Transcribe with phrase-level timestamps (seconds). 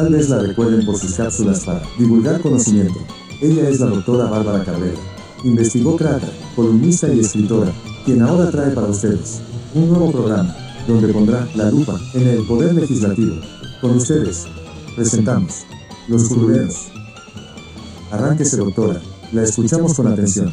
[0.00, 2.98] Tal vez la recuerden por sus cápsulas para divulgar conocimiento.
[3.42, 4.96] Ella es la doctora Bárbara Cabrera.
[5.44, 6.26] Investigó Crata,
[6.56, 7.70] columnista y escritora,
[8.06, 9.42] quien ahora trae para ustedes
[9.74, 10.56] un nuevo programa
[10.88, 13.34] donde pondrá la lupa en el poder legislativo.
[13.82, 14.46] Con ustedes,
[14.96, 15.66] presentamos
[16.08, 16.86] Los Curuleros.
[18.10, 19.02] Arránquese, doctora.
[19.32, 20.50] La escuchamos con atención.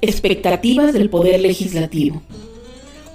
[0.00, 2.22] Expectativas del Poder Legislativo.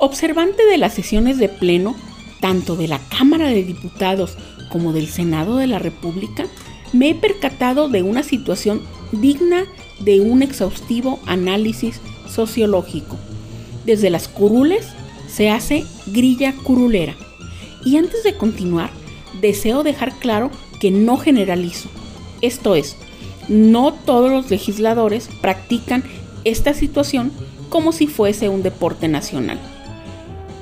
[0.06, 1.96] Observante de las sesiones de pleno,
[2.40, 4.38] tanto de la Cámara de Diputados
[4.70, 6.46] como del Senado de la República,
[6.94, 9.66] me he percatado de una situación digna
[10.00, 13.18] de un exhaustivo análisis sociológico.
[13.88, 14.86] Desde las curules
[15.28, 17.16] se hace grilla curulera.
[17.84, 18.92] Y antes de continuar,
[19.42, 21.90] deseo dejar claro que no generalizo.
[22.42, 22.96] Esto es,
[23.50, 26.04] no todos los legisladores practican
[26.44, 27.32] esta situación
[27.70, 29.60] como si fuese un deporte nacional.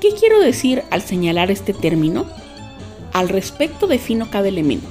[0.03, 2.25] ¿Qué quiero decir al señalar este término?
[3.13, 4.89] Al respecto defino cada elemento.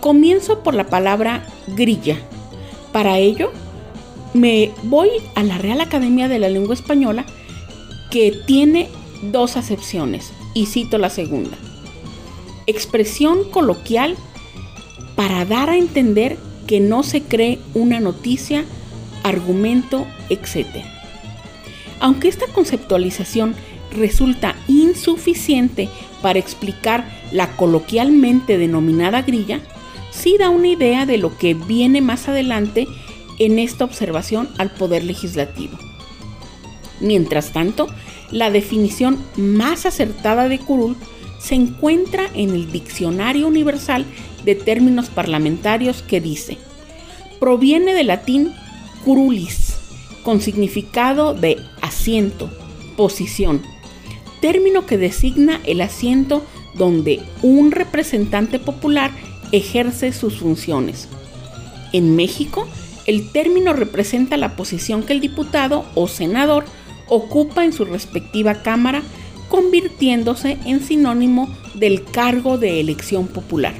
[0.00, 2.18] Comienzo por la palabra grilla.
[2.90, 3.52] Para ello,
[4.34, 7.26] me voy a la Real Academia de la Lengua Española
[8.10, 8.88] que tiene
[9.22, 11.56] dos acepciones y cito la segunda.
[12.66, 14.16] Expresión coloquial
[15.14, 18.64] para dar a entender que no se cree una noticia
[19.22, 20.66] argumento, etc.
[22.00, 23.54] Aunque esta conceptualización
[23.92, 25.88] resulta insuficiente
[26.22, 29.60] para explicar la coloquialmente denominada grilla,
[30.10, 32.86] sí da una idea de lo que viene más adelante
[33.38, 35.78] en esta observación al poder legislativo.
[37.00, 37.86] Mientras tanto,
[38.30, 40.96] la definición más acertada de curul
[41.38, 44.04] se encuentra en el Diccionario Universal
[44.44, 46.58] de Términos Parlamentarios que dice,
[47.38, 48.52] proviene del latín
[49.04, 49.76] curulis,
[50.24, 52.50] con significado de asiento,
[52.96, 53.62] posición,
[54.40, 56.44] término que designa el asiento
[56.74, 59.10] donde un representante popular
[59.52, 61.08] ejerce sus funciones.
[61.92, 62.68] En México,
[63.06, 66.64] el término representa la posición que el diputado o senador
[67.08, 69.02] ocupa en su respectiva Cámara,
[69.48, 73.74] convirtiéndose en sinónimo del cargo de elección popular.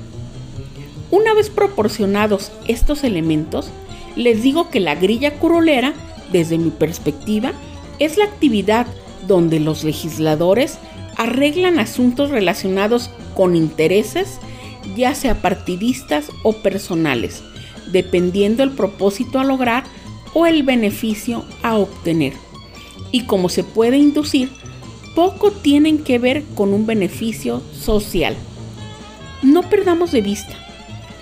[1.11, 3.71] Una vez proporcionados estos elementos,
[4.17, 5.93] les digo que la grilla curolera,
[6.33, 7.53] desde mi perspectiva,
[7.99, 8.87] es la actividad
[9.27, 10.79] donde los legisladores
[11.17, 14.39] arreglan asuntos relacionados con intereses,
[14.97, 17.43] ya sea partidistas o personales,
[17.91, 19.85] dependiendo el propósito a lograr
[20.35, 22.35] o el beneficio a obtener.
[23.11, 24.51] Y como se puede inducir,
[25.15, 28.37] poco tienen que ver con un beneficio social.
[29.43, 30.55] No perdamos de vista,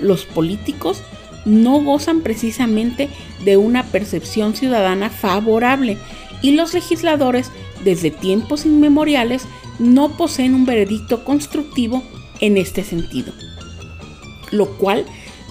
[0.00, 1.02] los políticos
[1.46, 3.08] no gozan precisamente
[3.44, 5.96] de una percepción ciudadana favorable
[6.42, 7.50] y los legisladores
[7.84, 9.44] desde tiempos inmemoriales
[9.78, 12.03] no poseen un veredicto constructivo
[12.41, 13.32] en este sentido,
[14.50, 15.04] lo cual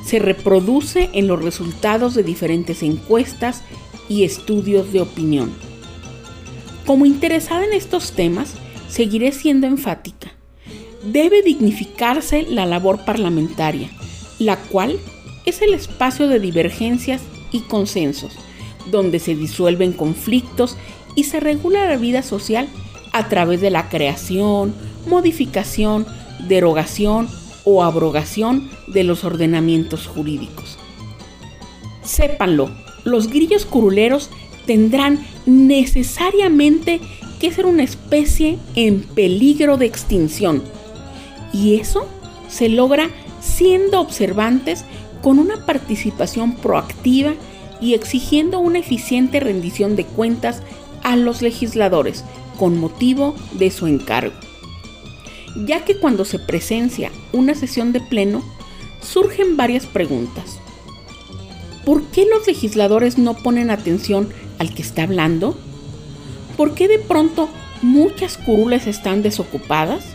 [0.03, 3.63] se reproduce en los resultados de diferentes encuestas
[4.07, 5.51] y estudios de opinión.
[6.85, 8.53] Como interesada en estos temas,
[8.87, 10.31] seguiré siendo enfática.
[11.03, 13.89] Debe dignificarse la labor parlamentaria,
[14.37, 14.99] la cual
[15.45, 17.21] es el espacio de divergencias
[17.51, 18.33] y consensos,
[18.91, 20.77] donde se disuelven conflictos
[21.15, 22.67] y se regula la vida social
[23.11, 24.73] a través de la creación,
[25.07, 26.05] modificación,
[26.47, 27.29] derogación
[27.63, 30.77] o abrogación de los ordenamientos jurídicos.
[32.03, 32.69] Sépanlo,
[33.03, 34.29] los grillos curuleros
[34.65, 36.99] tendrán necesariamente
[37.39, 40.63] que ser una especie en peligro de extinción.
[41.53, 42.07] Y eso
[42.47, 43.09] se logra
[43.41, 44.85] siendo observantes
[45.21, 47.33] con una participación proactiva
[47.81, 50.61] y exigiendo una eficiente rendición de cuentas
[51.05, 52.25] a los legisladores
[52.57, 54.33] con motivo de su encargo.
[55.55, 58.43] Ya que cuando se presencia una sesión de pleno,
[59.01, 60.59] surgen varias preguntas.
[61.85, 65.55] ¿Por qué los legisladores no ponen atención al que está hablando?
[66.57, 67.49] ¿Por qué de pronto
[67.83, 70.05] muchas curules están desocupadas?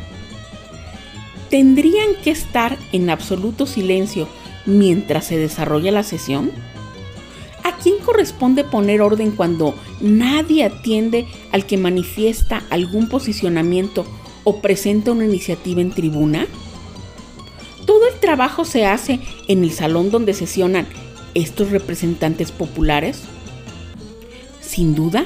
[1.50, 4.28] ¿Tendrían que estar en absoluto silencio
[4.66, 6.50] mientras se desarrolla la sesión?
[7.80, 14.04] ¿A quién corresponde poner orden cuando nadie atiende al que manifiesta algún posicionamiento
[14.44, 16.46] o presenta una iniciativa en tribuna?
[17.86, 20.86] ¿Todo el trabajo se hace en el salón donde sesionan
[21.32, 23.22] estos representantes populares?
[24.60, 25.24] Sin duda,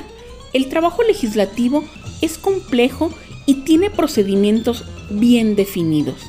[0.53, 1.83] el trabajo legislativo
[2.21, 3.11] es complejo
[3.47, 6.23] y tiene procedimientos bien definidos.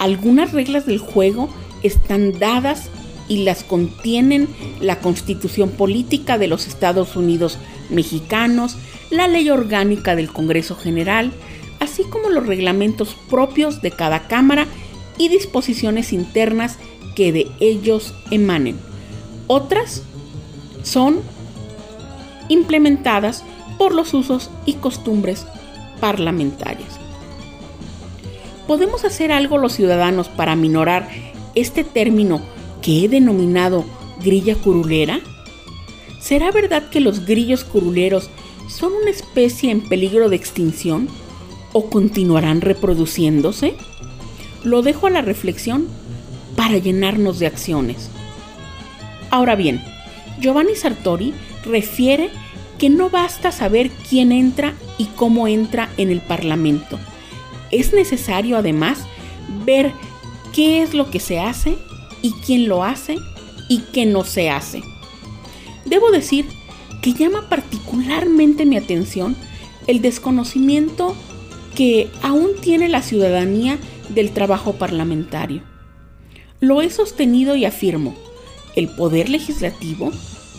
[0.00, 1.48] Algunas reglas del juego
[1.84, 2.90] están dadas
[3.28, 4.48] y las contienen
[4.80, 7.58] la Constitución Política de los Estados Unidos
[7.90, 8.76] Mexicanos,
[9.10, 11.32] la Ley Orgánica del Congreso General,
[11.80, 14.66] así como los reglamentos propios de cada Cámara
[15.18, 16.78] y disposiciones internas
[17.14, 18.78] que de ellos emanen.
[19.46, 20.02] Otras
[20.82, 21.20] son
[22.48, 23.44] implementadas
[23.78, 25.46] por los usos y costumbres
[26.00, 26.98] parlamentarias.
[28.66, 31.08] ¿Podemos hacer algo los ciudadanos para minorar
[31.54, 32.42] este término
[32.84, 33.86] que he denominado
[34.22, 35.20] grilla curulera?
[36.20, 38.28] ¿Será verdad que los grillos curuleros
[38.68, 41.08] son una especie en peligro de extinción
[41.72, 43.74] o continuarán reproduciéndose?
[44.64, 45.88] Lo dejo a la reflexión
[46.56, 48.10] para llenarnos de acciones.
[49.30, 49.82] Ahora bien,
[50.38, 51.32] Giovanni Sartori
[51.64, 52.28] refiere
[52.78, 56.98] que no basta saber quién entra y cómo entra en el Parlamento.
[57.70, 58.98] Es necesario además
[59.64, 59.92] ver
[60.52, 61.78] qué es lo que se hace
[62.24, 63.18] y quién lo hace
[63.68, 64.82] y qué no se hace.
[65.84, 66.46] Debo decir
[67.02, 69.36] que llama particularmente mi atención
[69.86, 71.14] el desconocimiento
[71.74, 73.78] que aún tiene la ciudadanía
[74.08, 75.60] del trabajo parlamentario.
[76.60, 78.14] Lo he sostenido y afirmo,
[78.74, 80.10] el poder legislativo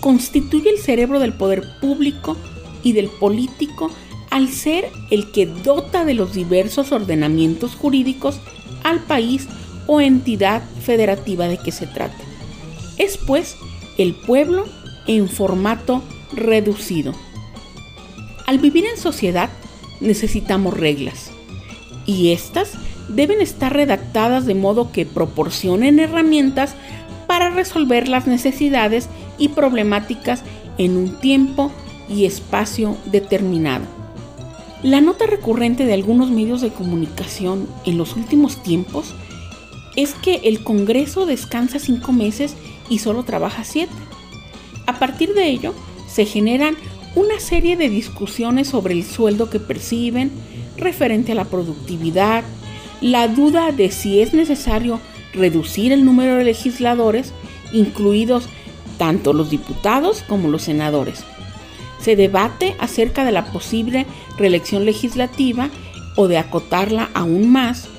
[0.01, 2.37] constituye el cerebro del poder público
[2.83, 3.89] y del político
[4.29, 8.39] al ser el que dota de los diversos ordenamientos jurídicos
[8.83, 9.47] al país
[9.87, 12.23] o entidad federativa de que se trate.
[12.97, 13.55] Es pues
[13.97, 14.65] el pueblo
[15.07, 16.01] en formato
[16.33, 17.13] reducido.
[18.45, 19.49] Al vivir en sociedad
[20.01, 21.31] necesitamos reglas
[22.05, 22.73] y estas
[23.09, 26.75] deben estar redactadas de modo que proporcionen herramientas
[27.27, 30.43] para resolver las necesidades y problemáticas
[30.77, 31.71] en un tiempo
[32.09, 33.85] y espacio determinado.
[34.83, 39.15] La nota recurrente de algunos medios de comunicación en los últimos tiempos
[39.95, 42.55] es que el Congreso descansa cinco meses
[42.89, 43.93] y solo trabaja siete.
[44.85, 45.73] A partir de ello,
[46.07, 46.75] se generan
[47.15, 50.31] una serie de discusiones sobre el sueldo que perciben,
[50.77, 52.43] referente a la productividad,
[53.01, 54.99] la duda de si es necesario
[55.33, 57.33] reducir el número de legisladores,
[57.71, 58.47] incluidos
[58.97, 61.23] tanto los diputados como los senadores.
[61.99, 64.05] Se debate acerca de la posible
[64.37, 65.69] reelección legislativa
[66.15, 67.89] o de acotarla aún más,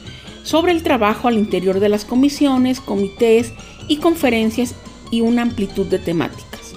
[0.47, 3.53] sobre el trabajo al interior de las comisiones, comités
[3.89, 4.77] y conferencias
[5.11, 6.73] y una amplitud de temáticas.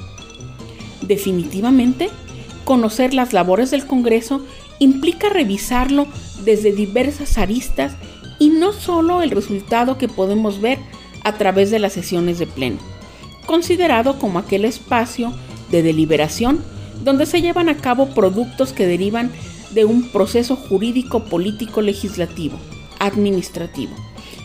[1.01, 2.10] Definitivamente,
[2.66, 4.44] conocer las labores del Congreso
[4.80, 6.07] implica revisarlo
[6.44, 7.94] desde diversas aristas
[8.39, 10.80] y no solo el resultado que podemos ver
[11.24, 12.77] a través de las sesiones de pleno,
[13.45, 15.31] considerado como aquel espacio
[15.69, 16.63] de deliberación
[17.04, 19.31] donde se llevan a cabo productos que derivan
[19.75, 22.57] de un proceso jurídico político legislativo,
[22.99, 23.93] administrativo,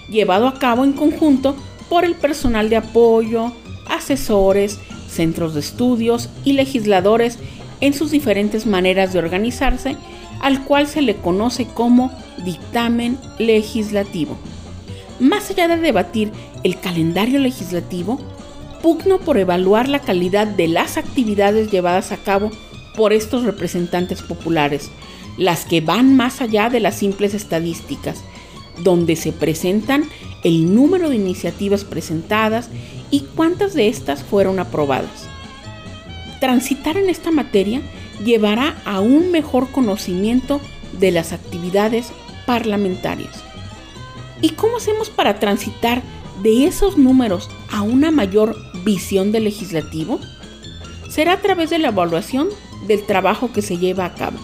[0.08, 1.56] llevado a cabo en conjunto
[1.88, 3.52] por el personal de apoyo,
[3.88, 4.78] asesores,
[5.08, 7.38] centros de estudios y legisladores
[7.80, 9.96] en sus diferentes maneras de organizarse
[10.40, 12.10] al cual se le conoce como
[12.44, 14.36] dictamen legislativo.
[15.20, 16.32] Más allá de debatir
[16.64, 18.18] el calendario legislativo,
[18.82, 22.50] pugno por evaluar la calidad de las actividades llevadas a cabo
[22.96, 24.90] por estos representantes populares,
[25.38, 28.22] las que van más allá de las simples estadísticas,
[28.79, 30.09] donde se presentan
[30.43, 32.69] el número de iniciativas presentadas
[33.11, 35.29] y cuántas de estas fueron aprobadas.
[36.41, 37.81] Transitar en esta materia
[38.25, 40.61] llevará a un mejor conocimiento
[40.99, 42.12] de las actividades
[42.47, 43.43] parlamentarias.
[44.40, 46.02] ¿Y cómo hacemos para transitar
[46.43, 50.21] de esos números a una mayor visión del legislativo?
[51.09, 52.49] Será a través de la evaluación
[52.87, 54.38] del trabajo que se lleva a cabo.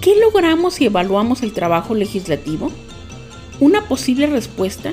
[0.00, 2.70] ¿Qué logramos si evaluamos el trabajo legislativo?
[3.60, 4.92] Una posible respuesta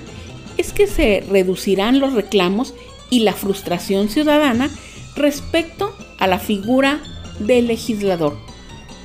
[0.58, 2.74] es que se reducirán los reclamos
[3.10, 4.70] y la frustración ciudadana
[5.16, 7.02] respecto a la figura
[7.40, 8.38] del legislador,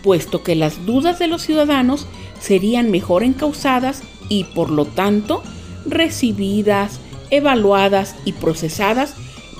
[0.02, 2.06] puesto que las dudas de los ciudadanos
[2.40, 5.42] serían mejor encausadas y por lo tanto
[5.86, 7.00] recibidas,
[7.30, 9.14] evaluadas y procesadas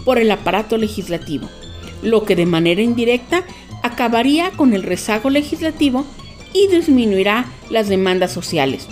[0.04, 1.48] por el aparato legislativo,
[2.02, 3.44] lo que de manera indirecta
[3.82, 6.06] acabaría con el rezago legislativo
[6.52, 8.86] y disminuirá las demandas sociales,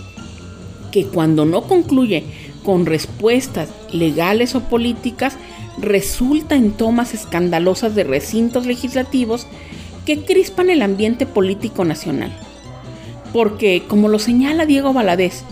[0.90, 2.24] que cuando no concluye
[2.64, 5.36] con respuestas legales o políticas,
[5.78, 9.46] resulta en tomas escandalosas de recintos legislativos
[10.04, 12.36] que crispan el ambiente político nacional.
[13.32, 15.44] Porque, como lo señala Diego Valadez,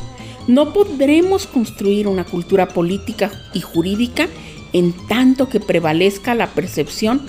[0.46, 4.28] no podremos construir una cultura política y jurídica
[4.72, 7.22] en tanto que prevalezca la percepción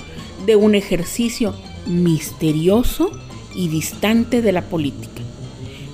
[0.46, 1.54] de un ejercicio
[1.86, 3.12] misterioso
[3.54, 5.22] y distante de la política.